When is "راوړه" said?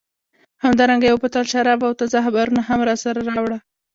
3.29-3.57